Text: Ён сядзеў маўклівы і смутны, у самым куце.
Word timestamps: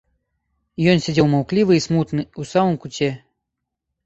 Ён 0.93 0.97
сядзеў 1.07 1.27
маўклівы 1.33 1.77
і 1.77 1.83
смутны, 1.87 2.25
у 2.41 2.47
самым 2.53 2.75
куце. 2.87 3.11